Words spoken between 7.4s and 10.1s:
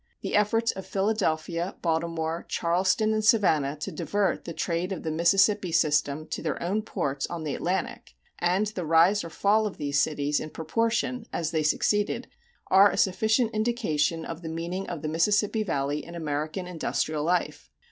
the Atlantic, and the rise or fall of these